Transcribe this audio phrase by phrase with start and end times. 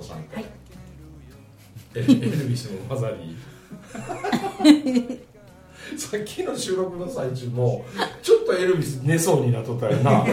[0.00, 0.58] ね引き続き、寺馬場美子さんから、はい
[1.94, 3.36] エルビスの混ざり
[5.96, 7.84] さっきの収録の最中も
[8.22, 10.24] ちょっとエルビス寝そうになっとったよな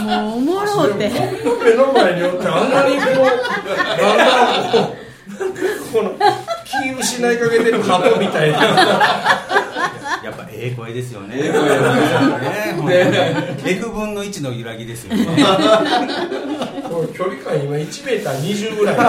[0.00, 1.10] もうおもろうて。
[1.10, 3.24] 目の前におってあんなにこう
[4.00, 5.02] だんだんこう
[5.92, 6.12] この
[6.64, 8.58] 気失いかけてる鳩みたいな
[10.22, 11.34] やっぱええ声ですよね。
[11.36, 13.56] ええ声ね。
[13.64, 15.26] F 分の1の揺らぎですよね。
[17.02, 18.96] の距離感今1メーター20ぐらい。
[18.96, 19.02] こ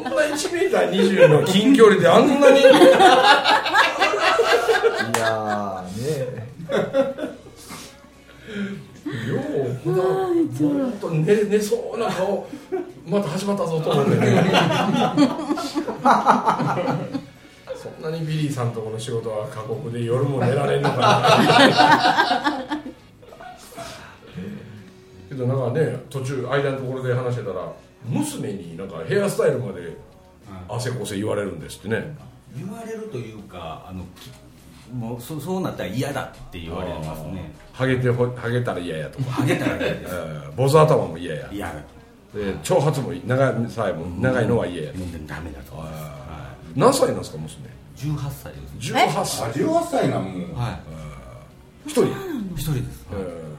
[0.00, 2.60] んな1メーター20の近距離であんなに。
[2.60, 2.62] い
[5.18, 6.50] やーね。
[9.28, 10.02] ようこの
[10.58, 12.48] 本当寝寝そうな顔
[13.06, 14.10] また始まったぞと思って。
[14.16, 14.42] ね
[17.76, 22.82] そんなにビリーさんとこの仕事は過酷で夜も寝られんのかな。
[25.30, 27.72] けどなんかね途中間のところで話してたら
[28.04, 29.96] 娘になんかヘアスタイルまで
[30.68, 32.14] 汗こせ言われるんですってね
[32.56, 34.04] 言われるというか、あの、
[34.92, 37.52] もうそそうなったら嫌だって言われますね。
[37.72, 40.12] ハゲてほハゲたら嫌やとか、ハゲたら嫌です。
[40.12, 41.74] えー坊主頭も嫌や嫌だ。
[42.34, 45.80] で長髪も長いさえも長いのは嫌や、もうダメだと。
[46.74, 48.92] 何歳なんですか娘？18歳です。
[48.92, 50.70] 18あ歳18歳なもんは
[51.86, 51.88] い。
[51.88, 52.06] 一人、
[52.56, 53.06] 一人です。
[53.12, 53.49] えー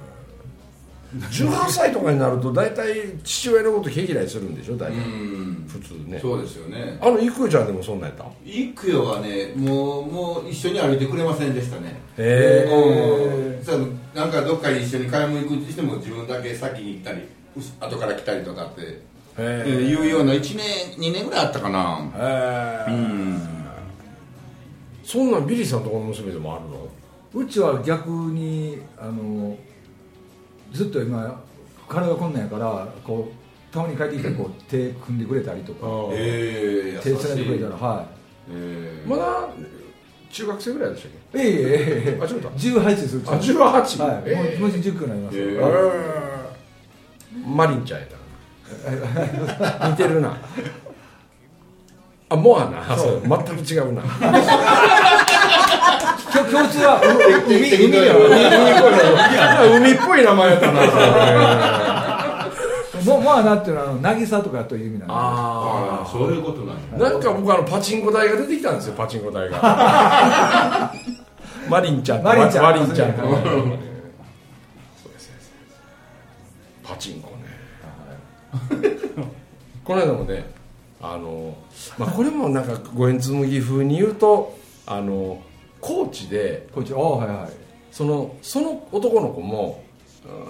[1.16, 4.78] 18歳とかになると大体父親のこと毛嫌いするんでしょ？
[4.78, 4.98] 大体。
[4.98, 6.20] うん普通ね。
[6.22, 6.98] そうですよね。
[7.02, 8.26] あの郁ちゃんでもそんなんやった？
[8.46, 12.00] 育代はねもうもう一緒に歩いてくれませんでしたね。
[12.18, 13.64] へうん。
[13.64, 13.74] さ
[14.16, 17.28] なんかどっかに一緒に買い物行くにしても自分だけ先に行ったり
[17.80, 18.82] 後から来たりとかって。
[19.38, 19.70] ええ。
[19.70, 22.10] ーいうような1年2年ぐらいあったかな。
[22.16, 22.86] え。
[22.90, 23.42] ーうん。
[25.04, 26.88] そんなんビリーさんとこの娘でもあるの？
[27.34, 29.58] うちは逆にあの
[30.72, 31.42] ずっと今
[31.90, 38.06] 体がこんなんやからこうたまに帰ってきてこう手組んでくれたりとかええ手つないでくれたらは
[38.50, 39.04] え。
[39.08, 39.50] まだ
[40.30, 41.46] 中学生ぐらいでしたっい。
[41.46, 44.24] えええええあ違うか18ですあ18はい。
[44.26, 44.34] え。
[44.58, 45.38] ーもうもう19になります。
[45.38, 45.62] えーえ。
[47.46, 48.16] ーマリンちゃんやった
[49.80, 50.38] な 似てるな。
[52.30, 52.96] あモアな？
[52.98, 53.22] そう。
[53.22, 53.30] 全
[53.66, 54.02] く違うな
[56.32, 57.02] 共共通は
[57.48, 58.16] 海海海や
[59.78, 60.82] 海っぽい名前やったな。
[63.06, 65.14] もうまあなっていうのは渚とかという意味なんで。
[65.14, 70.94] ああそういうことなんやなんか僕あのパチンコ台が出てきたんですよパチンコ台が。
[71.70, 72.64] マリンちゃんマリンちゃん。
[72.66, 73.42] マリンちゃんはいそうです
[75.04, 75.52] そうです。
[76.84, 77.42] パチンコね。
[79.84, 80.46] この間もね
[81.02, 81.56] あの、
[81.98, 84.56] まあ、これもなんか五円紬風に言うと
[84.86, 85.42] あの
[85.82, 87.52] 高知でこっちああはいはい。
[87.92, 89.84] そのその男の子も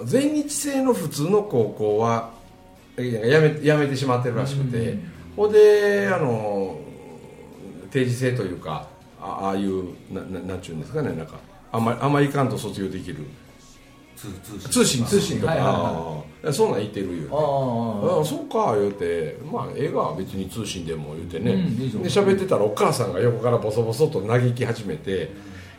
[0.00, 2.30] うん全日制の普通の高校は
[2.96, 4.98] えやめやめてしまってるらしくて、
[5.34, 6.78] ほんであの
[7.90, 8.86] 定時制というか
[9.20, 11.38] あああいうなななんちゅうんですかねなんか
[11.72, 13.24] あんまりあんまりいかんと卒業できる
[14.22, 14.70] 通通信。
[14.70, 15.76] 通信通信とか、はいはいはい
[16.44, 17.28] ああそんなん言ってる言うて。
[17.32, 19.38] ああそうか言うて。
[19.50, 25.30] まあ映画は別に通信でも言うてね、うんで喋ってたらお母さんが横からボソボソと嘆き始めて、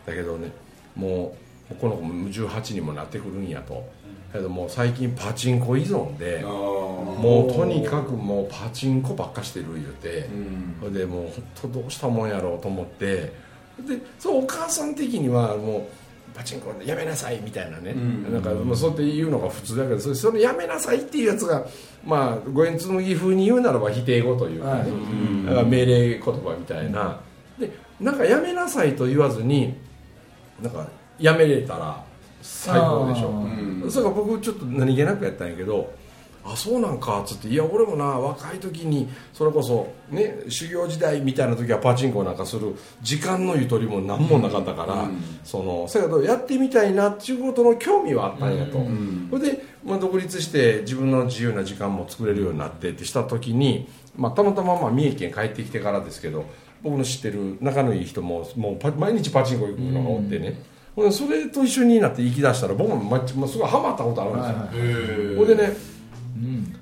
[0.06, 0.52] だけどね
[0.96, 1.36] も
[1.72, 3.84] うこの子も18にもなってくるんやと。
[4.32, 10.28] けどもう最近パチンコ依存でああもうとにかくもうパチンコばっかしてる言うて。
[10.28, 10.76] うん。
[10.80, 13.34] それでもう本当どうしたもんやろうと思って。
[13.80, 16.03] でそうお母さん的にはもう
[16.34, 18.34] パチンコやめなさいみたいなね、うん。
[18.34, 21.66] なんかもうそうやって言うのが普通だけどそれそれやめなさいっていうやつが
[22.06, 24.92] まあ五円紬風に言うならば否定語というかね、
[25.54, 25.66] はい。
[25.66, 27.20] 命令言葉みたいな、
[27.60, 29.76] でなんかやめなさいと言わずに
[30.62, 30.88] なんか
[31.20, 32.04] やめれたら
[32.42, 33.92] 最高でしょ、あうん。
[33.92, 35.94] それから僕ちょっと何気なくやったんやけど
[36.46, 45.24] あそうなんかっつっていや俺もな若い時にそれこそね修行時代みたいな時はパチンコなんかする時間のゆとりも何もなかったから、うん。
[45.44, 49.28] そのせやけどやってみたいなっていうことの興味はあったんやと、ん。
[49.32, 53.88] それで、まあ、独立して自分の自由な時間も作れるようになってってした時に、
[54.18, 56.46] まあ、たまたままあ三重県帰ってきてからですけど
[56.82, 60.62] 僕の知ってる仲のいい人ももうパ毎日パチンコ行くのがおってね、
[60.96, 65.93] ほんでそれと一緒になって行き出したら僕も、ままあ、すごいハマったことあるんですよ、はいはいでね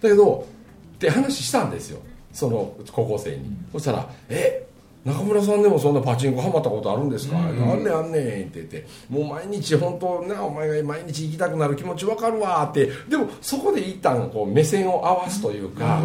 [0.02, 0.48] だけど
[0.96, 2.00] って話したんですよ。
[2.34, 4.66] その高校生に、そしたら「え？
[5.04, 7.36] 中村さんでもそんなパチンコハマったことあるんですか?
[7.38, 7.56] あん。
[7.84, 12.88] ねんあんねん」って言って「もう毎日本当なお前が毎日行きたくなる気持ち分かるわ」って。
[13.10, 16.04] でもそこで一旦こう目線を合わすというか、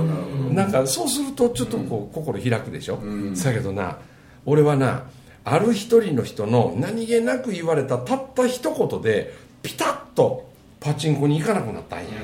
[0.50, 2.98] なんかそうするとちょっとこう心開くでしょ、
[3.44, 3.98] だけどな
[4.46, 5.04] 俺はな
[5.44, 10.48] ある一人の人の何気なく言われたたった一言でピタッと
[10.80, 12.16] パチンコに行かなくなったんやって、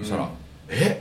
[0.00, 0.28] そしたら
[0.68, 0.99] 「え？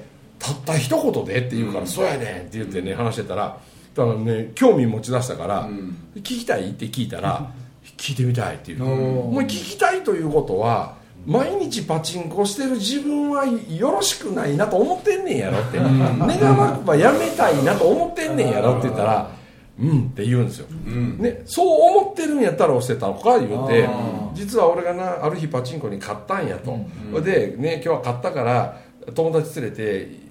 [0.54, 3.57] たった一言で?」って言うから「そうやねん」って言ってね話してたら
[3.96, 5.69] だからね興味持ち出したから
[6.18, 7.51] 「聞きたい?」って聞いたら
[7.98, 8.80] 「聞いてみたい」って言う。
[8.80, 15.78] もう聞きたいということは毎日パチンコしてる自分はよろしくないなと思ってんねんやろって。
[15.78, 19.30] 願わくばやめたいなと思ってんねんやろって言ったら
[19.80, 23.88] 「うん」って言うんですよ、ね、そう思ってるんやったら押してたのか言うて
[24.34, 26.78] 実は俺がなある日パチンコに勝ったんやと、
[27.22, 28.78] で、ね、今日は勝ったから
[29.13, 30.29] 友達連れて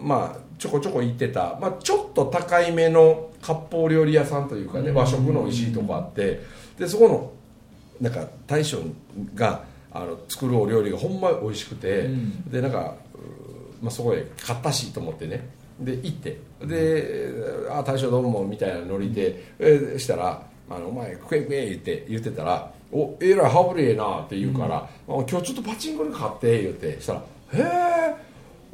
[0.00, 6.40] まあちょこちょこ行ってた、まあ、ちょっと高いめの割烹料理屋さんというかね和食の美味しいとこあって
[6.78, 7.32] でそこの
[8.00, 8.78] なんか大将
[9.34, 12.10] があの作るお料理がほんま美味しくて、
[12.48, 15.48] でなんか、うまあ、そこで買ったしと思ってね
[15.80, 17.30] で行ってで
[17.70, 27.22] 「あ大将どうも」みたいなノリで、えしたら「あのお前食え食え」って言ってたら「おえらい羽振りええな」って言うから、あ「今日ちょっとパチンコに買って」言ってしたら
[27.54, 27.95] 「へえ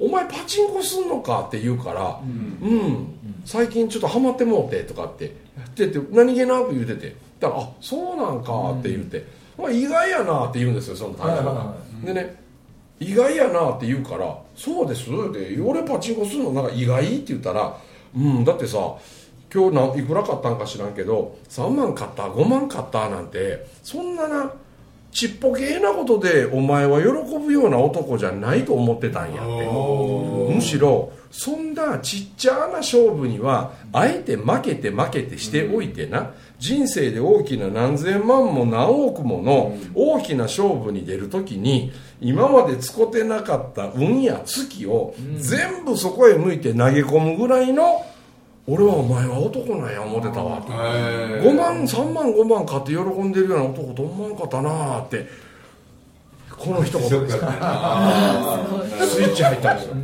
[0.03, 3.07] お前パチンコすんのか?」って言うから「うん、
[3.45, 5.31] 最近ちょっとハマってもうて」とかってや
[5.65, 9.25] ってて何気なく言っててだから「あそうなんか」って言って
[9.57, 11.75] 「まあ、意外やな」って言うんですよその大将がはいはいは。
[12.05, 12.43] でね
[12.99, 17.77] 意外やなって言うから「そうです」で「俺パチンコするのなんか意外?」って言ったら
[18.17, 18.79] 「うんだってさ
[19.55, 24.51] 今日ないくら買ったんか知らんけど3万買った5万買ったなんてそんなな
[25.13, 30.53] ちっぽけなことでお前は喜ぶような男じゃないと思ってたんやって。
[30.55, 36.33] むしろそんなちっちゃな勝負にはあえて負けて負けてしておいてな。
[36.59, 48.07] 人生で大きな何千万も何億もの大きな勝負に出るときに今まで使ってなかった運や月を全部そこへ向いて投げ込むぐらいの
[48.67, 50.59] 俺はお前は男なんや思ってたわ。
[50.59, 55.53] って5万3万5万買って喜んでるような男と思わんかったなーって。
[56.57, 59.95] この一言ですスイッチ入ったんですよ。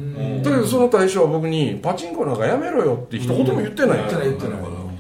[0.43, 3.99] だけどその大将は僕に「パチンコなんかやめろよ」って一言も言ってない。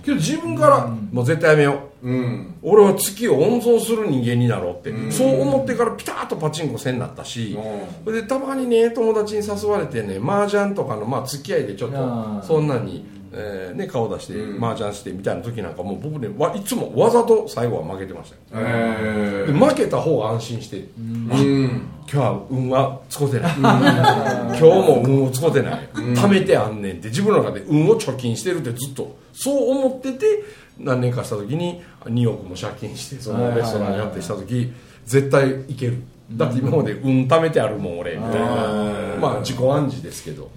[0.04, 2.54] けど自分から「もう絶対やめよう」うん。
[2.62, 7.58] 俺は月を温存する人間になろうって、そう思ってからピタッとパチンコせんなったし、
[8.06, 18.66] でたまにね友達に誘われてね麻雀とかのまあ付き合いでちょっとそんなに、えーね、顔出して麻雀してみたいな時なんかもう僕ねわいつもわざと最後は負けてましたよ。
[18.66, 21.88] えで負けた方が安心して、ーうん。
[22.10, 23.56] 今日は運は使うてない。
[23.58, 25.88] 今日も運を使うてない。
[25.94, 30.44] 貯めてあんねんって自分の中で運を貯金してるってずっとそう思ってて
[30.78, 34.72] 何年かした時に2億も借金してそのレストランやってした時
[35.04, 36.02] 絶対いける
[36.32, 39.16] だって今まで運貯めてあるもん俺みたいな。
[39.20, 40.44] まあ自己暗示ですけど。
[40.44, 40.48] っ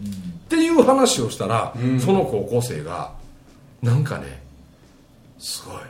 [0.50, 3.14] ていう話をしたらその高校生が
[3.82, 4.42] なんかね
[5.40, 5.82] すごい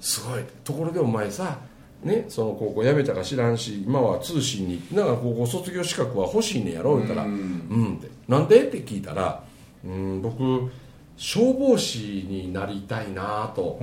[0.00, 0.42] すごい。
[0.64, 1.58] ところでお前さ
[2.02, 9.42] ね、その高校辞めたか知らんし今は通信になんか高校卒業資格は欲しいねやろ言ったら「うん」って「なんで?」って聞いたら
[9.84, 10.70] 「うん僕
[11.16, 13.78] 消防士になりたいなと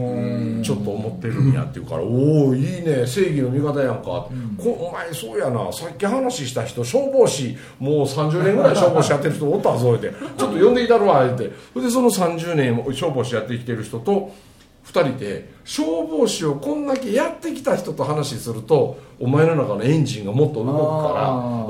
[0.63, 11.51] ちょっと思ってるんや」って言うから「おおいいね正義の味方やんか」こお前そうやなさっき話した人消防士もう30年ぐらい消防士やってる人おったぞ」って「ちょっと呼んでいたるわ」言って。
[11.73, 14.31] それでその30年消防士やってきてる人と
[14.91, 21.27] 2人で消防士をこんだけやってきた人と話するとお前の中のエンジンがもっと動くから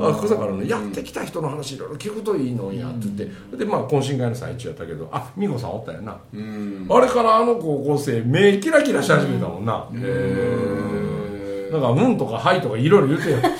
[0.08, 3.16] あだからねやってきた人の話いろいろ聞くといいのやって言っ
[3.50, 6.18] てでまあ懇親会の最中やったけどあ美子さんおったよな。
[6.34, 6.86] うん。
[6.90, 9.86] あれからあの高校生目キラキラし始めたもんな。
[11.70, 13.30] なんか「うん」とか「はい」とかいろいろ言うて。
[13.30, 13.38] よ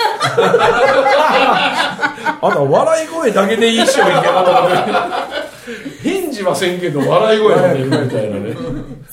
[2.40, 4.12] あとは笑い声だけでいいっしょいけ
[6.42, 8.56] ど返事はせんけど笑い声が出るみたいなね。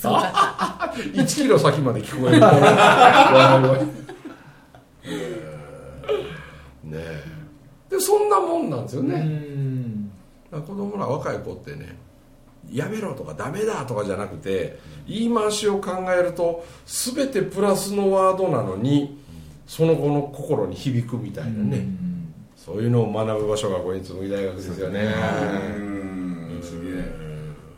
[1.14, 3.78] 1キロ先まで聞こえる笑い声。
[6.84, 6.96] ね。
[6.96, 7.24] え
[7.90, 10.12] でそんなもんなんですよね、うん。
[10.52, 11.96] 子供ら若い子ってね
[12.72, 19.18] やめろとかダメだとかじゃなくて言い回しを考えると全てプラスのワードなのに
[19.66, 21.86] その子の心に響くみたいなね、
[22.56, 25.99] そういうのを学ぶ場所がこれ紬大学ですよね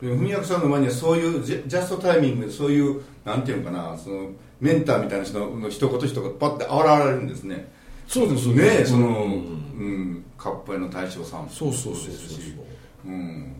[0.02, 4.30] 文明さんの前にはそういうジャストタイミングでそういうなんていうのかなその
[4.60, 6.72] メンターみたいな人の一言一言パッて現
[7.06, 7.72] れるんですね。
[8.08, 10.24] そうですねねそのうん。
[10.36, 11.48] カップ屋の大将さんも。
[11.48, 12.54] そうそうそうそうですし
[13.06, 13.54] うん。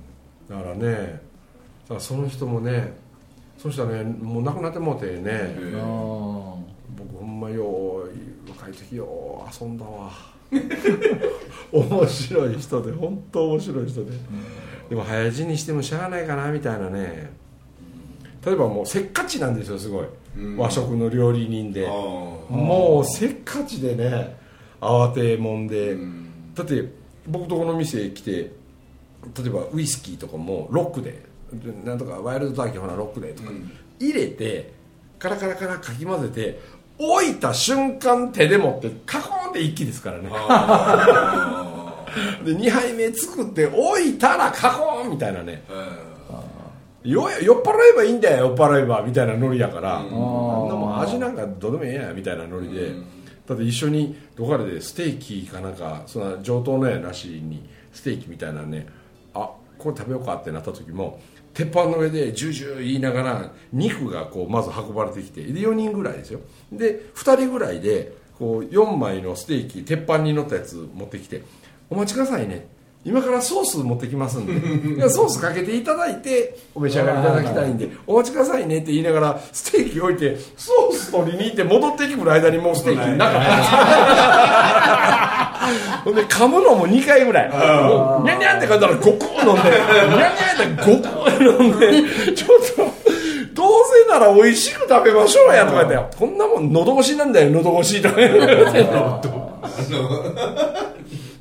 [0.51, 2.93] だからねだからその人もね
[3.57, 5.57] その人はねもう亡くなってもうてね、
[6.97, 8.11] 僕ほんまよう
[8.51, 10.11] 若い時よう遊んだわ。
[11.73, 14.11] 面白い人で本当面白い人で、
[14.89, 17.33] でも早死にしてもしゃあないかなみたいなね。
[18.45, 20.57] 例えばもうせっかちなんですよすごい、うん。
[20.57, 21.87] 和食の料理人で。
[21.87, 24.37] もうせっかちでね
[24.81, 26.55] 慌てもんで、うん。
[26.55, 26.85] だって
[27.27, 28.53] 僕とこの店来て例
[29.47, 31.31] えばウイスキーとかもロックで。
[31.85, 33.71] なんとかワイルドターキーほなロックでとか、うん。
[34.01, 34.73] 入れて
[35.19, 36.61] カラカラカラかき混ぜて
[36.99, 40.31] 置いた瞬間手で持ってカコーンって一気ですからね。
[40.33, 41.72] あ
[42.45, 45.63] で2杯目作って置いたらカコーンみたいなね。
[47.05, 50.05] よ酔っ払えばいいんだよ酔っ払えばみたいなノリやから、うん。
[50.05, 50.15] あんな
[50.77, 53.05] もん味なんかどうでもええやみたいなノリで、うん。
[53.47, 58.87] だって一緒にどこかでステーキかなんかその上等のやなしにステーキみたいなね。
[59.35, 61.21] あこれ食べようかってなった時も
[61.55, 66.41] 鉄板の上でジュージュー言いながら肉がこうまず運ばれてきてで4人ぐらいですよ。
[66.71, 71.43] で2人ぐらいでこう4枚のステーキ鉄板に乗ったやつ持ってきて
[71.93, 72.67] 「お待ちくださいね。
[73.05, 74.53] 今からソース持ってきますんで。
[74.95, 83.57] いやソースかけていただいてお召し上がりいただきたいんでお待ちくださいねって言いながらステーキ置いてソース取りに行って戻ってくる間にもうステーキなかった
[85.69, 87.49] んですほんで噛むのも2回ぐらい。
[87.49, 89.71] ニャンニャンって噛んだら5個飲んで。
[89.71, 91.29] ニャンニャンって5個
[91.63, 92.35] 飲んで。
[92.35, 92.91] ちょっと
[93.53, 93.71] どう
[94.07, 98.39] せなら美味しく食べましょうやとか言ってこんなもん喉越しなんだよ喉越しとか言って。
[98.39, 98.85] で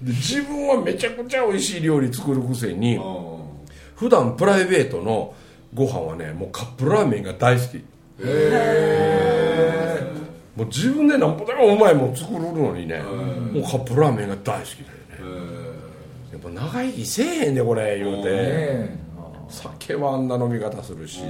[0.01, 3.00] 自分はめちゃくちゃ美味しい料理作るくせに
[3.96, 5.34] 普段プライベートの
[5.74, 7.77] ご飯はねもうカップラーメンが大好き。
[10.55, 14.77] もう自分で何ぼでもうまいもん作るのにねもうカップラーメンが大好き
[15.20, 15.51] だよね。
[16.34, 18.29] やっぱ長生きせえへんでこれ言うて。
[18.29, 18.98] え。
[19.50, 21.22] 酒はあんな飲み方するし。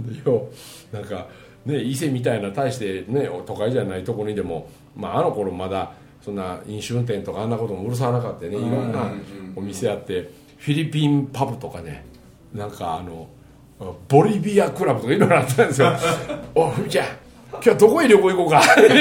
[0.00, 0.48] でよ
[0.92, 1.26] なんか
[1.64, 5.92] ね伊勢みたいな大してね都会じゃないとこにでも、まあ、あの頃まだ
[6.26, 8.56] そんな飲酒運転とかあんなこともうるさなかったね。
[8.56, 9.12] いろんな
[9.54, 10.28] お店あって
[10.58, 12.04] フィリピンパブとかね
[12.52, 13.28] なんかあの
[14.08, 15.92] ボリビアクラブとかいろいろあったんですよ。
[16.52, 17.06] おふみちゃん
[17.52, 18.60] 今日はどこへ旅行行こうか。
[18.76, 18.96] 今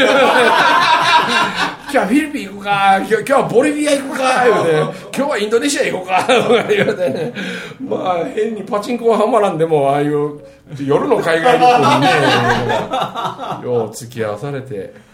[1.95, 7.09] 日はフィリピン行こうか今日はボリビア行こうか言うて今日はインドネシア行こうかとか 言うて。
[7.09, 7.33] ね
[7.79, 10.39] まあ変にパチンコははまらんでもああいう
[10.79, 12.07] 夜の海外旅行にね
[13.63, 14.93] よう付き合わされて。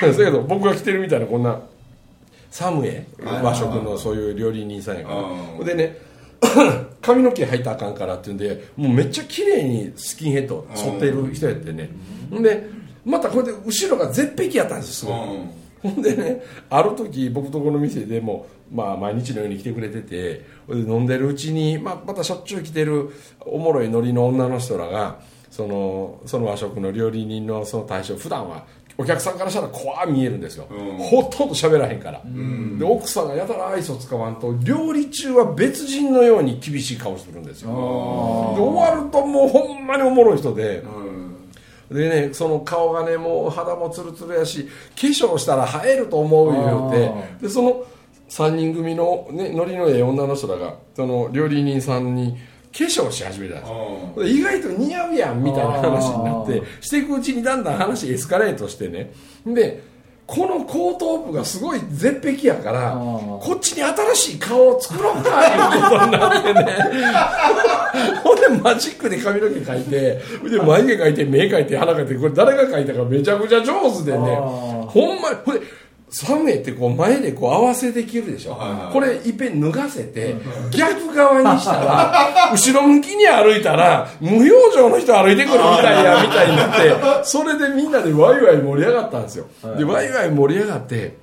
[0.00, 1.58] だけど僕が来てるみたいなこんな
[2.50, 3.04] サムエ
[3.42, 5.16] 和食のそういう料理人さんやから。
[5.58, 5.64] うん。
[5.64, 5.98] でね
[7.02, 11.90] 髪の毛入ったらあかんからっていうんでもうめっちゃ綺麗にスキンヘッド剃ってる人やってね。
[12.30, 15.94] でまたこれで後ろが絶壁やったんですよすごい。
[15.94, 23.10] ほんでねある時僕とこの店でも、まあ、毎日のように来てくれてて飲んでるうちに、まあ、またしょっちゅう来てる
[23.40, 28.66] おもろいノリの女の人らがそのその和食の料理人のその大将普段は
[29.00, 30.96] お客さんからしたら怖見えるんですよ、うん。
[30.98, 37.68] ほとんど喋らへんから、で奥さんがやたら愛想使わんと料理中は別人のように厳しい顔するんですよ。
[38.56, 40.82] で終わるともうほんまにおもろい人で、
[41.90, 44.70] でねその顔がねもう肌もツルツルやし化
[45.06, 46.90] 粧したら映えると思う言う
[47.40, 47.84] てでその
[48.28, 52.36] 3人組の、ね、ノリのええ女の人らがその料理人さんに
[52.72, 59.12] 化粧し始めたんです意外と似合うやんみたいな話になってしていくうちにだんだん話エスカレートしてね。
[59.46, 59.82] で
[60.28, 66.66] この後頭部がすごい絶壁やからーこっちに新しい顔を作ろうかいうことになってね。
[68.22, 70.20] ほんでマジックで髪の毛描いて
[70.50, 74.36] で眉毛描いて目描いて鼻描いてこれ誰が描いたかめちゃくちゃ上手でね。
[74.36, 75.62] ほんまにほんで
[76.10, 80.34] サムエってこう前でこう合わせできるでしょ、はいはいこれいっぺん脱がせて
[80.70, 89.46] 逆側にしたら 後ろ向きに歩いたら無表情の人歩いてくるみたいやみたいになってそれでみんなでワイワイ盛り上がったんですよ、
[89.76, 91.16] でワイワイ盛り上がって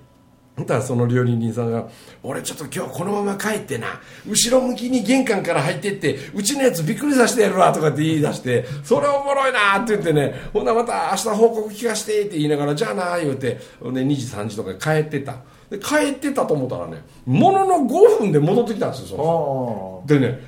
[0.64, 1.88] たらその料理人さんが
[2.24, 15.36] 「俺ちょっと今日このまま帰ってな後ろ向きに玄関から入ってってうちのやつびっくりさせてやるわ」とかって言い出して「それおもろいな」って言ってね「ほんならまた明日報告聞かして」って言いながら「じゃあな」言うて、ね、2時3時とか帰ってった。
[15.70, 20.40] で帰ってったと思ったらねものの5分で戻ってきたんですよそでね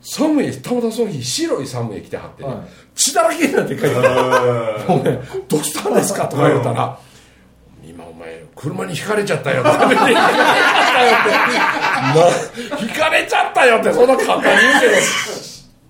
[0.00, 2.58] サムエたまたまその日白いサムエ着てはってね、はい。
[2.94, 3.94] 血だらけになって帰って
[4.88, 6.26] もうね、どうしたんですか？
[6.26, 6.98] とか言うたら、
[7.84, 9.70] 今お前、車にひかれちゃったよって。
[12.86, 13.92] ひかれちゃったよって。
[13.92, 14.92] そんな簡単に言うけど、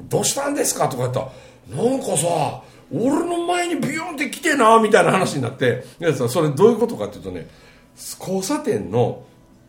[0.08, 1.28] どうしたんですかとか言ったら、
[1.84, 2.62] なんかさ、
[2.94, 5.84] 俺の前にビヨンって来てなみたいな話になって。
[5.98, 7.48] でさそれどういうことかっていうとね
[8.20, 9.22] 交差点の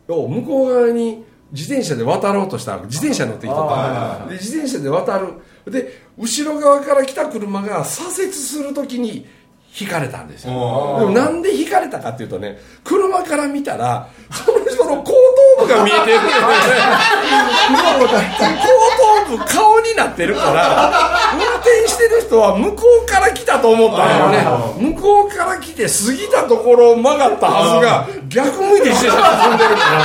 [0.06, 3.54] 要向こう側に自転車で渡ろうとした自転車乗ってきと。
[3.54, 5.34] ったで自転車で渡る。
[5.70, 9.26] で後ろ側から来た車が左折するときに
[9.78, 10.52] 引かれたんですよ。
[11.00, 15.12] でもなんで引かれたかっていうとね車から見たらその人の後
[15.58, 16.34] 頭部が見えてるんでね。
[17.68, 18.06] 後
[19.26, 20.92] 頭部顔になってるから
[21.34, 24.94] 運転してる人は向こうから来たと思ったんだよね。
[24.94, 30.02] 向こうから来て過ぎたところを曲がったはずが逆向いて自転車進んでるから。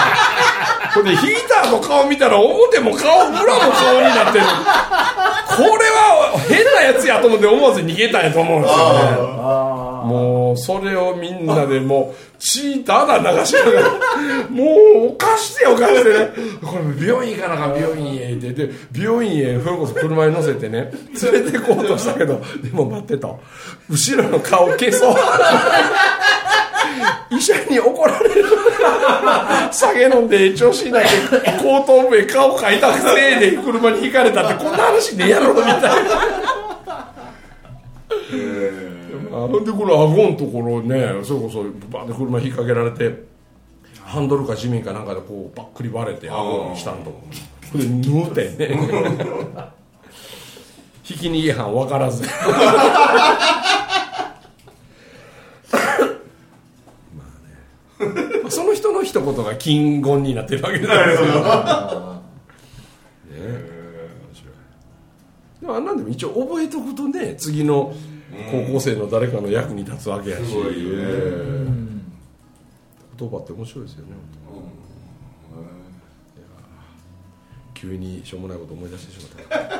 [0.91, 4.45] これでヒーターの顔見たら表も顔裏も顔になってる。
[4.45, 9.58] これは変なやつやと思って思わず逃げたんやと思うんですよね
[10.05, 13.89] もうそれをみんなでもう血だだ流しながら
[14.49, 14.63] も
[15.05, 16.29] うおかしておかしてね。
[16.61, 18.67] これ病院行かなか病院へ行って。
[18.67, 23.39] で病院へそれこそ車に乗せてね連れて行こうとしたけどでも待ってと。
[23.89, 25.15] 後ろの顔消そう。
[27.31, 28.45] 医者に怒られる。
[29.71, 31.09] 酒飲んで調子になって
[31.63, 35.89] 後頭部へ顔描いたせいで車にひかれたってこんな話ねえやろみたいな。
[39.29, 43.23] でこの顎のところねそれこそバーって車引っ掛けられて
[44.03, 47.23] ハンドルか地面かなんかでこうばっくり割れて顎の下のとこ
[47.71, 49.79] これ縫うてね。
[51.03, 52.23] ひき逃げ犯分からず。
[52.23, 52.29] ま
[58.01, 58.49] あね。
[58.49, 60.97] その人の一言が金言になってるわけですよ。
[60.97, 61.01] ね
[63.31, 64.53] え面白い
[65.61, 67.93] でもあんなんでも一応覚えとくとね次の
[68.51, 70.75] 高校生の誰かの役に立つわけやし、すごい
[73.17, 74.11] 言葉って面白いですよね、
[77.73, 79.57] 急にしょうもないこと思い出してしまった。
[79.57, 79.77] なる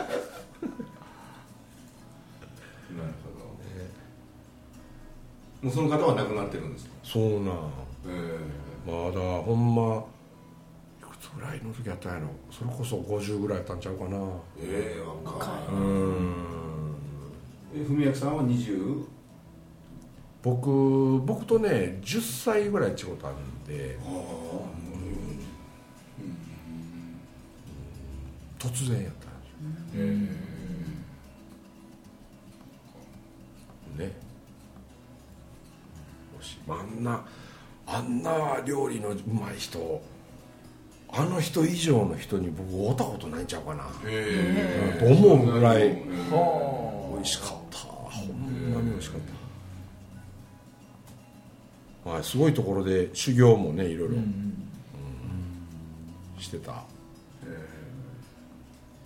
[3.23, 3.29] ほ
[5.61, 5.67] ど。
[5.67, 6.91] もうその方は亡くなってるんですか？
[7.03, 7.51] そうな
[8.07, 8.39] え
[8.87, 10.03] まだほんま
[11.01, 12.27] いくつぐらいの時やったんやろ。
[12.49, 14.17] それこそ50ぐらいやったんちゃうかな。
[14.57, 15.49] えええ若い。
[15.73, 16.35] うん。
[16.65, 16.68] え
[17.73, 19.05] 文明さんは 20?
[20.41, 23.97] 僕僕とね10歳ぐらい違うことあるんで。
[28.59, 29.99] 突然やったんです
[34.01, 34.05] よね。
[34.05, 34.11] よ
[36.41, 37.25] しあんな
[37.87, 40.01] あんな料理のうまい人
[41.11, 44.97] あの人以上の人に僕会ったことないんちゃうかな、え。
[44.99, 46.05] と思うぐらいえ
[47.13, 47.58] 美味しかった
[52.05, 54.49] はい、すごいところで修行もねいろいろ、うん
[56.39, 56.83] してた、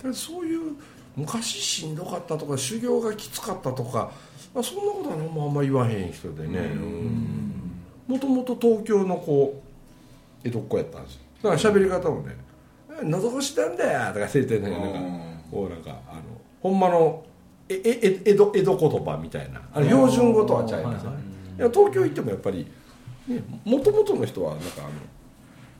[0.01, 0.75] ただそういう
[1.15, 4.11] 昔しんどかったとか修行がきつかったとか、
[4.53, 6.69] まあ、そんなことはあんま言わへん人でね。
[8.07, 9.61] もともと東京のこ
[10.43, 11.21] う江戸っ子やったんですよ。
[11.43, 12.35] だから喋り方もね
[13.01, 14.99] 「え喉越しなんだよ」とか言ってねなんか
[15.49, 16.21] こうなんかあの
[16.61, 17.23] ほんまの
[17.69, 19.61] えええ江戸江戸言葉みたいな。
[19.73, 21.11] あれ標準語とはちゃいますね
[21.57, 22.67] いや東京行ってもやっぱり
[23.65, 24.89] もともとの人はなんかあの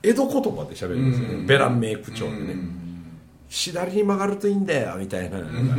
[0.02, 1.46] 江戸言葉で喋るんですよね。
[1.46, 2.56] ベランメイク調でね。
[3.48, 5.38] 左に曲がるといいんだよみたいな。
[5.38, 5.74] なんか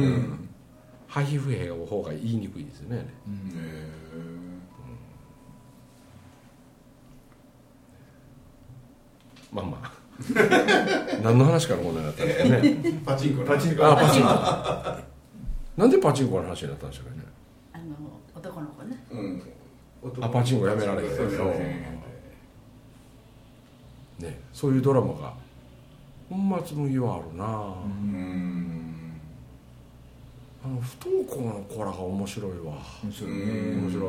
[1.08, 3.06] ハヒフヘの方が言いにくいですよねあれ。
[9.52, 9.92] まあまあ。
[11.24, 13.00] 何の話からこんなになったんですかね。
[13.06, 15.82] パチンコパチンコあパチンコ。
[15.82, 17.35] なんでパチンコの話になったんでしょうかね
[20.22, 21.96] あパチンコやめられへんそうそうそうね。
[24.54, 25.34] そういうドラマが
[26.30, 27.52] 本末麦はあるな、うん。
[30.64, 32.78] あの不登校の子らが面白いわ。
[33.04, 33.32] 面白い。
[33.32, 33.38] ね
[33.82, 34.04] 面白い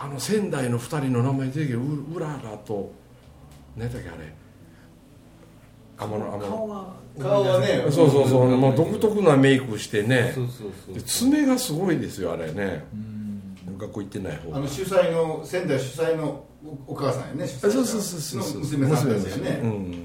[0.00, 2.92] あの仙台の2人の名前出てきてううららと
[3.76, 4.18] 何だっけあれ。
[5.96, 6.94] 顔は。
[7.18, 7.82] 顔はね。
[7.90, 10.32] そうそうそう、もう独特なメイクしてね。
[10.34, 12.84] そうそうそうで爪がすごいですよあれね
[13.78, 14.56] 学校行ってない方が。
[14.58, 16.44] あの主催の仙台主催の
[16.86, 17.46] おお母さんやね。
[17.46, 18.00] そうそうそう
[18.42, 20.04] そう娘さんですよね、うん。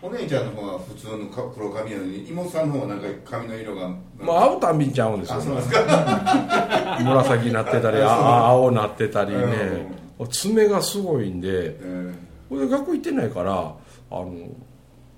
[0.00, 3.88] お姉ちゃんの方は普通のか黒髪なのに妹さんの方はなんか髪の色が。
[4.20, 6.98] まあ会うたんびにちゃうんですよあそうなんですか。
[7.02, 9.98] 紫なってたり あ青なってたりね。
[10.30, 11.76] 爪がすごいんで。
[11.80, 12.14] え。
[12.48, 13.74] これ学校行ってないからあ
[14.10, 14.32] の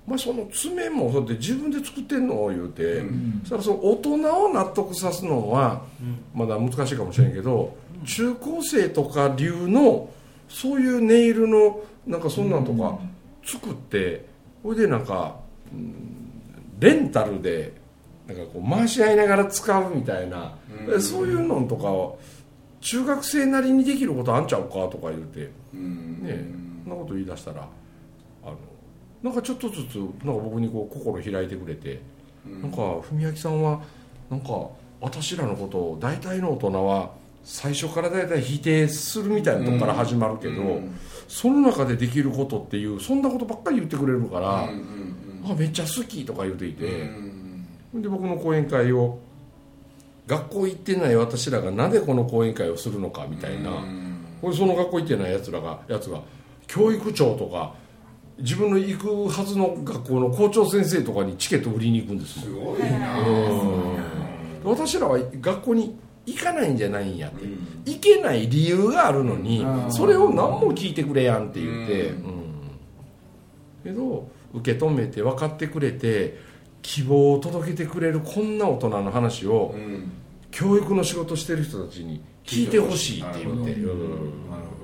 [0.07, 3.01] まあ、その爪もそって自分で作ってんの言うて、
[3.43, 4.11] そしたらその大人
[4.45, 5.83] を納得さすのは
[6.33, 10.09] まだ難しいかもしれんけど、中高生とか流の
[10.49, 12.97] そういうネイルのなんかそんなんとか
[13.45, 14.25] 作って
[14.63, 15.37] これでなんか、
[15.73, 16.11] うん
[16.81, 17.73] レンタルで
[18.27, 20.55] なんかこう回し合いながら使うみたいな、
[20.87, 21.01] うん。
[21.01, 22.19] そういうのとかを
[22.81, 25.51] 中学生なりにできることあんちゃうかとか言うて。
[25.73, 26.23] うん。
[26.23, 26.43] ね
[26.83, 27.67] そんなこと言い出したら
[28.43, 28.57] あの
[29.23, 32.01] なんかちょっとずつなんか僕にこう心開いてくれて、
[32.45, 32.77] なんか
[33.09, 33.81] 文明さんは
[34.29, 34.67] なんか
[34.99, 37.11] 私らのことを大体の大人は
[37.43, 40.97] 最初から大体否定するみたいなとこから始まるけど、うん。
[41.27, 49.17] その中でできることっていうそんなことばっかり言ってくれるから、うんうんあめっちゃ好きとか言うていて、うんで僕の講演会を
[50.27, 54.07] 学校行ってない私らがなぜこの講演会をするのかみたいな、うん
[54.41, 56.21] これその学校行ってないやつらがやつが
[56.67, 57.73] 教育長とか
[58.39, 63.17] 自分の行くはずの学校の校長先生とかにチケット売りに行くんですすごいな。
[64.63, 67.83] 私らは学校に行かないんじゃないんやって、うん。
[67.85, 72.25] 行けない理由があるのにそれを何も聞いてくれやんって言って、うん。
[72.25, 72.43] うん。
[73.83, 76.39] けど受け止めて分かってくれて
[76.81, 80.11] 希望を届けてくれるこんな大人の話をうん。
[80.51, 84.80] 教育の仕事してる人たちに聞いてほしいって言って、なるほど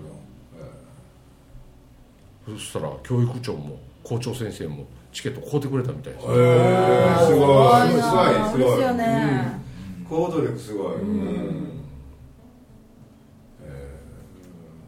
[2.47, 8.59] そしたら教育長も校長先生もチケット買うてくれたみたいですほどえーすごいすごいすごい。
[8.59, 9.61] ですよね、
[10.09, 10.95] 行動力すごい。
[10.95, 11.67] うん。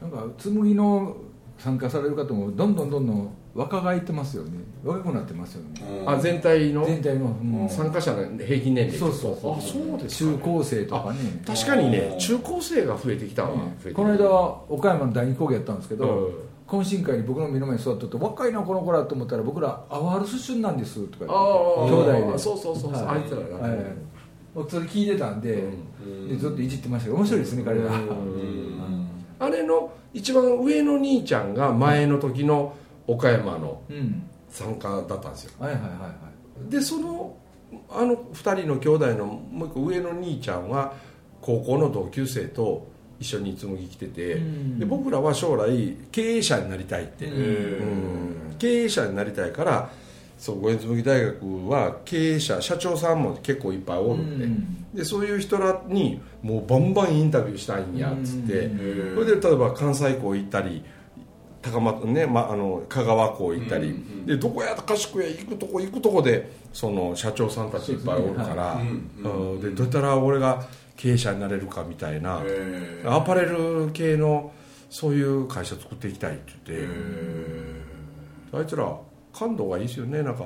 [0.02, 1.18] なんか紬の
[1.58, 4.52] 参加される方もどんどんどんどん若返ってますよね。
[4.86, 6.04] 若くなってますよね。
[6.06, 6.86] あ全体の？
[6.86, 7.70] 全体の、うん。
[7.70, 8.98] 参加者の平均年齢。
[8.98, 9.58] そうそうそう。
[9.58, 10.32] あそうですか。
[10.32, 11.20] 中高生とかね。
[11.46, 13.50] 確かにね中高生が増えてきたわ、
[13.94, 14.30] この間
[14.70, 22.38] 岡山の第二講義やったんですけど、うん懇親会に僕の目の前に座ってて若いなこの子らと思ったら僕らアワール出身なんですとか言って兄弟で。
[22.40, 23.78] そうそうそうそう、はいあいつらが、はい。
[24.54, 25.64] 僕それ聞いてたんで,、
[26.28, 27.92] でずっといじってましたけど面白いですね彼ら、
[29.40, 32.76] あれの一番上の兄ちゃんが前の時の
[33.08, 34.24] 岡山のうん。
[34.50, 35.52] 参加だったんですよ。
[35.60, 36.08] はいはいはいは
[36.68, 36.72] い。
[36.72, 37.38] でその
[37.90, 40.94] あの2人の兄弟のもう一個上の兄ちゃんは
[41.42, 42.88] 高校の同級生と
[43.20, 44.80] 一緒に紬来てて、うん。
[44.80, 47.34] で僕らは将来経営者になりたいって、うん。
[47.34, 47.46] う
[48.54, 48.56] ん。
[48.58, 49.90] 経営者になりたいから
[50.38, 54.88] そう五円紬大学は経営者社長さんも結構いっぱいおるんで,、うん。
[54.94, 59.26] でそういう人らにもうバンバンインタビューしたいんやっつって、うん。
[59.26, 60.84] それで例えば関西校行ったり
[61.62, 68.80] 高松ね、ま、あの香川港行ったり、うんうんでどこや賢いや行くとこ行くとこでその社長さんたちいっぱいおるから、
[69.18, 73.04] でどうやったら俺が経営者になれるかみたいな、え。
[73.08, 74.52] アパレル系の
[74.90, 76.88] そういう会社作っていきたいって言って、
[78.54, 78.96] あいつら
[79.34, 80.46] 感度がいいですよねなんか。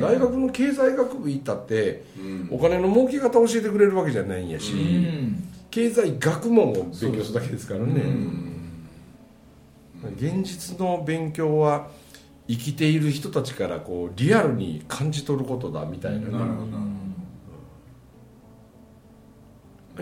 [0.00, 2.48] 大学の経済学部行ったってうん。
[2.50, 5.48] お金の儲け方教えてくれるわけじゃないんやし、うん。
[5.70, 8.51] 経済学問を勉強するだけですからね、うん
[10.10, 11.88] 現実の勉強は
[12.48, 16.72] 生きている人たちからこうリアルに感じ取ることだみたいなね、なるほど。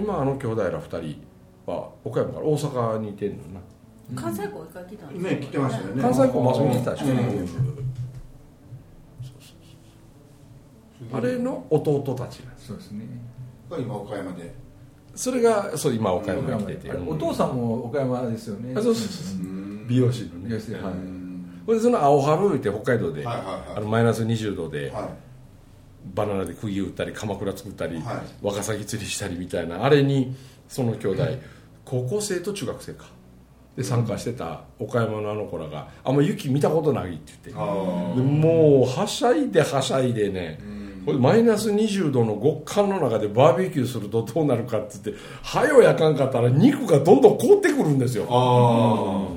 [0.01, 1.21] 今あの兄弟ら2人
[1.67, 3.43] は岡山から大阪にいてんのな。
[4.15, 6.03] 関西校一回来たんですね来てましたよね。
[6.03, 7.09] 関西校も遊びに来たでしょ、う
[11.15, 11.17] ん。
[11.17, 12.67] あれの弟たちなんです。
[12.69, 13.05] そうですね。
[13.69, 14.55] が今岡山で。
[15.15, 18.73] それがそう今岡山に来てて、お父さんも岡山ですよね。
[18.77, 19.41] あそうそうそう。
[19.41, 20.49] うん美容師のね。
[20.49, 20.95] ではい。
[21.67, 23.77] ほんでその青春って北海道で、はいはいはい。
[23.77, 25.09] あのマイナス20度で、はい。
[26.15, 28.05] バナナで釘打ったり鎌倉作ったり、はい。
[28.41, 30.35] ワカサギ釣りしたりみたいなあれに
[30.69, 31.25] その兄弟、
[31.85, 33.07] 高校生と中学生か。
[33.77, 37.51] で参加してた岡山のあの子らが「あんま雪見たことない」って言って。
[37.51, 40.59] でもうはしゃいではしゃいでね、
[41.07, 48.27] これマイナス20度の極寒の中でバーベキューするとどうなるかっつってはよやかんかったら肉がどんどん凍ってくるんですよ。
[48.29, 49.29] あ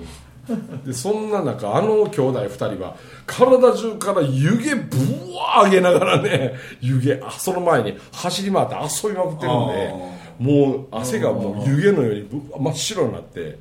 [0.85, 4.97] でそんな中あの兄弟2人は体中から湯気ぶ
[5.35, 9.93] わー上げながらね湯気あその前に走り回って遊びまくってるんで
[10.39, 13.57] もう汗がもう湯気のようにぶ真っ白になって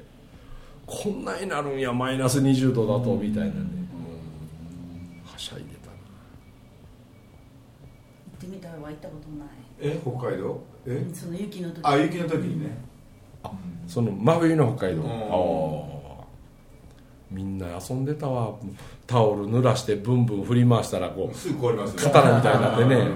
[0.84, 3.60] こんなになるんやマイナス20度だとみたいなね
[5.24, 5.86] はしゃいでた。
[5.86, 5.92] な
[8.32, 9.48] 行ってみたいは行ったことない。
[9.80, 10.60] え北海道？
[10.86, 11.06] え？
[11.14, 11.80] その雪の時。
[11.84, 12.76] あ雪の時にね。
[13.86, 15.02] その真冬の北海道。
[15.02, 15.10] うん。
[15.10, 15.14] あ
[15.88, 15.91] あ
[17.32, 18.54] みんな遊んでたわ。
[19.06, 23.08] タオル濡らしてブンブン振り回したらこうすぐ凍りますよ刀みたいになってね。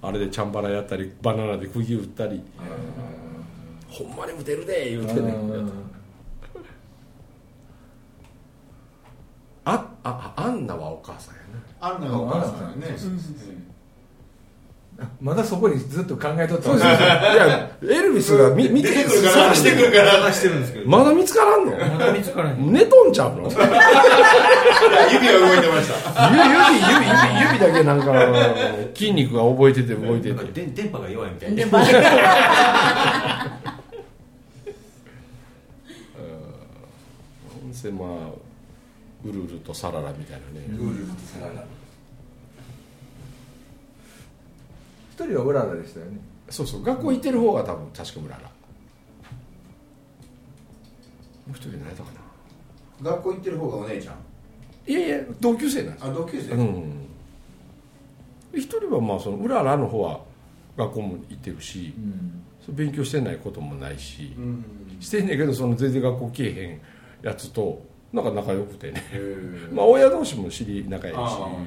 [0.00, 2.42] あれでチャンバラやったりバナナで釘打ったり。
[3.88, 5.34] ほんまに打てるで言うてね。
[9.64, 11.40] あああアンナはお母さんや
[11.80, 11.94] な。
[11.94, 12.96] アンナがお母さんやね
[15.20, 19.54] まだそこにずっと考えとったんいやエルビスが見見てくるから。
[19.54, 20.10] してくるから。
[20.12, 21.70] 探してるんですけどまだ見つからんの？
[21.72, 22.72] まだ見つからへん。
[22.72, 23.44] 寝とんちゃうの？
[23.44, 26.28] 指 指は動いてました。
[26.30, 28.12] 指指指指だけなんか
[28.94, 30.44] 筋肉が覚えてて動いてて。
[30.52, 31.50] 電電波が弱いみたい。
[31.50, 31.84] な でま
[37.72, 38.08] せまあ
[39.24, 41.64] うるうるとサララみたいなね、ウールとサラダ
[45.18, 46.18] 一人はうららでしたよね。
[46.48, 48.48] そうそう学校行ってる方が多分確かうららも
[51.48, 52.10] う一人何やったか
[53.02, 53.10] な。
[53.10, 54.16] 学校行ってる方がお姉ちゃん？
[54.90, 56.52] いやいや同級生なんですあ同級生。
[56.54, 57.06] うん。
[58.54, 60.20] 一人はまあそのうららの方は
[60.76, 61.94] 学校も行ってるし、
[62.68, 62.76] うん。
[62.76, 64.64] 勉強してないこともないし、うん。
[65.00, 66.80] してんねんけどその全然学校来えへん
[67.26, 69.02] やつとなんか仲良くてね。
[69.72, 71.16] まあ親同士も知り仲いいし。
[71.18, 71.58] ああなるほも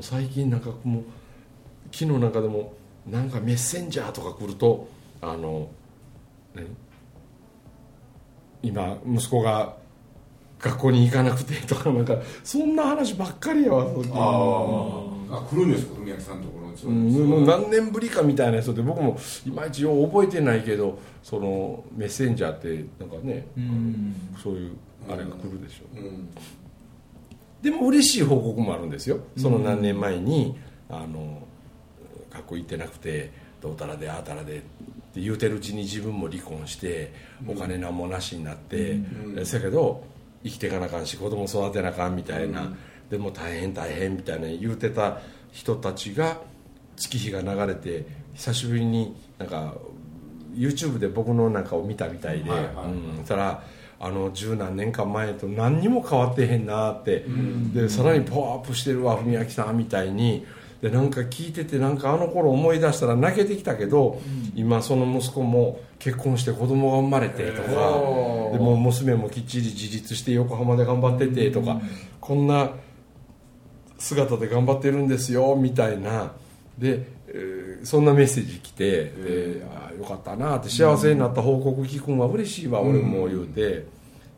[0.00, 1.04] う最近なんかもう
[1.92, 2.72] 昨日なんかでも
[3.06, 4.88] なんかメッセンジャーとか来ると
[5.20, 5.68] あの
[6.54, 6.66] 何？
[8.62, 9.76] 今息子が
[10.58, 14.02] 学校に行かなくてとかなんかそんな話ばっかりやわど
[15.30, 24.14] あああ来るんですか文明さんのところううん何年ぶりかみたいな人で僕もいまいちよう覚えてないけどそのメッセンジャーってなんかね、うん。
[24.42, 24.76] そういう
[25.08, 25.98] あれが来るでしょ。
[25.98, 26.28] う、うん
[27.64, 29.20] でも嬉しい報告もあるんですよ。
[29.38, 30.56] その何年前に、
[30.90, 31.48] あの
[32.30, 34.60] 学校行ってなくてどうたらでああたらでっ
[35.14, 37.12] て言うてるうちに自分も離婚して
[37.48, 39.46] お金なんもなしになって、うん。
[39.46, 40.04] せやけど
[40.42, 42.76] 生きていかなあかんし子供育てなあかんみたいな、うん。
[43.08, 46.42] でも大変大変みたいな言うてた人たちが
[46.96, 49.74] 月日が流れて久しぶりになんか
[50.54, 52.86] YouTube で僕のなんかを見たみたいで、はいはい。
[52.86, 53.16] うん。
[53.20, 53.64] そしたら
[54.04, 57.72] あの十何年間前と何にも変わってへんなって、ん。
[57.72, 60.46] でさらにパワーアップしてるわ文明さんみたいに。
[60.82, 64.20] でなんか聞いててなんかあの頃思い出したら泣けてきたけど、
[64.54, 68.52] 今その息子も結婚して子供が生まれてとか、へー。
[68.52, 71.80] でもう娘もきっちり自立して横浜で頑張っててとか、
[72.20, 72.72] こんな
[73.98, 76.32] 姿で頑張ってるんですよみたいな。
[76.76, 77.23] で、えー
[77.84, 83.86] そんなメッセージ来て、であーよかったなって幸せになった報告聞くんは嬉しいわ、俺も言うて。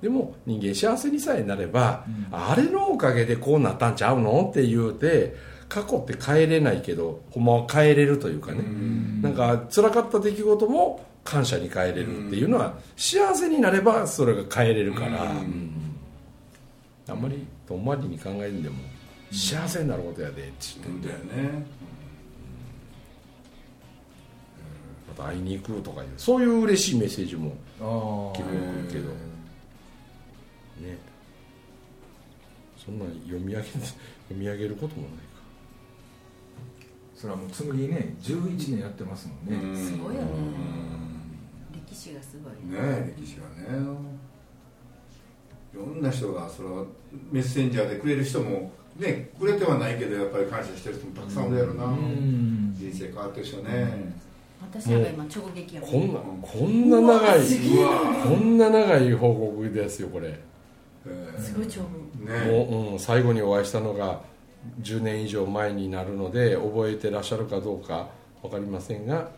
[0.02, 5.35] でも人間幸せにさえなれば、あれのおかげでこうなったんちゃうのって言うて
[5.70, 8.62] 過去って変えれないけどほんまは変えれるというかね、
[9.22, 15.70] なんか辛かった出来事も感謝に変えれるっていうのは、幸せになればそれが変えれるから、うん。
[17.09, 18.76] あんまり遠回りに考えんでも
[19.32, 20.52] 幸せになることやでって
[20.85, 21.09] 言って。
[21.09, 21.66] そうだよね
[25.16, 27.85] また会いに行くとかいうそういう嬉しいメッセージもあ
[28.37, 28.42] 聞
[28.87, 29.09] くけど。
[30.81, 30.98] ね。
[32.76, 33.96] そんな読み上げ 読
[34.31, 35.16] み上げることもないか。
[37.14, 40.29] それはもうつむぎね11年やってますもんね、すごいよね。
[41.88, 42.79] 歴史がすごいね。
[42.79, 43.48] え歴史が
[43.79, 44.16] ね。
[45.72, 46.85] いろんな人がそれは
[47.31, 52.74] メッセンジャーでくれる人もねくれてはないけどやっぱり感謝してる人もたくさんおるやろな、うん。
[52.79, 54.14] 人生変わってる人ね、
[54.61, 60.38] 私らが今直撃やこんなこんな長いうわこんな長い報告ですよこれ。
[61.07, 62.27] えすごい長文。
[62.27, 62.51] ーね。
[62.51, 64.21] もう、うん、最後にお会いしたのが
[64.83, 68.09] 10年以上前になるので覚えてらっしゃるかどうか
[68.42, 69.31] 分かりませんが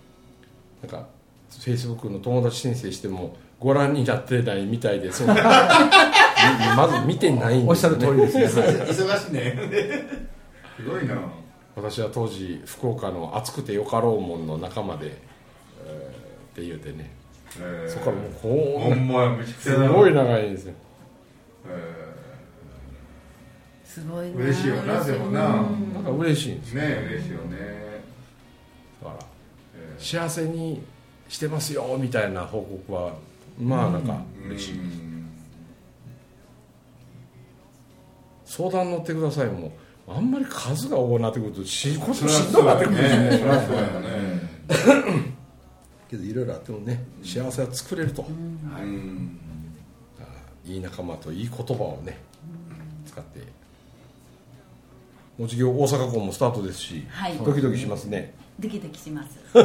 [0.83, 1.07] なんか
[1.51, 8.63] フェイスブックの友達申請してもご覧になってないみたいです まず見てないんですよ、ね、おっしゃる通りですね。
[8.65, 9.59] 忙しいね。
[10.77, 11.17] すごいな
[11.79, 15.17] 私は当時福岡の暑くてよかろうもんの仲間で、
[15.87, 16.19] えー
[16.53, 17.11] って言うてね。
[17.61, 17.93] えー。
[17.93, 19.85] そこからもうこほんまやめちゃくちゃな。
[19.85, 20.75] うすごい長いんですよ。
[21.69, 22.05] え
[23.85, 24.37] すごいな。
[24.37, 25.47] 嬉しいよなでもな。
[25.61, 27.59] うんなんか嬉しいんですね嬉しいよね。
[29.03, 29.27] だから
[29.77, 30.21] えー。
[30.21, 30.83] 幸せに
[31.29, 33.13] してますよみたいな報告は
[33.61, 35.09] まあなんか嬉しい、うん
[38.49, 39.73] 相談乗ってくださいも
[40.09, 43.39] あんまり数が多くなってくると死ぬことそりゃしんどくなってくるしねね。
[46.09, 49.39] けどいろいろあってもね幸せは作れると、うん。
[50.65, 52.19] いい仲間といい言葉をね
[53.07, 53.41] 使って。
[55.39, 57.37] もう授業大阪校もスタートですし、はい。
[57.37, 58.35] ドキドキしますね。
[58.59, 59.39] ドキドキします。
[59.53, 59.63] は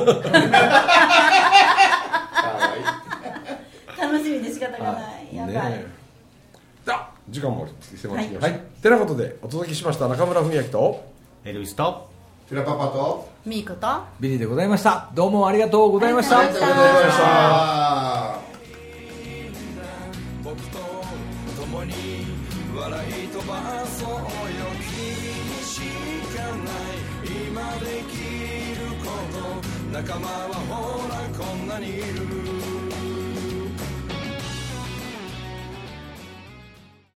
[4.00, 5.36] 楽しみで仕方がない。
[5.36, 6.03] やばい、ね
[7.34, 8.62] 時間も迫ってきました、はい。
[8.82, 10.08] てなことでお届けしました。
[10.08, 11.04] 中村文昭と
[11.44, 12.10] エルビスと
[12.48, 13.88] いテラパパとミーコと
[14.20, 15.10] ビリーでございました。
[15.16, 16.40] どうもありがとうございました。
[16.40, 18.40] ありがとうございました。
[20.44, 20.78] 僕と
[21.62, 21.96] 共にに
[22.76, 24.18] 笑い飛ばそうよ。
[24.80, 24.94] 君
[25.50, 25.82] にし
[26.36, 26.94] かない。
[27.48, 28.14] 今でき
[28.78, 29.38] ること。
[29.92, 30.32] 仲間は
[30.70, 32.43] ほらこんなにいる